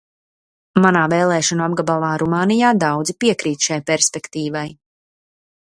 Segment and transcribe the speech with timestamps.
[0.85, 4.69] Manā vēlēšanu apgabalā Rumānijā daudzi piekrīt šai perspektīvai.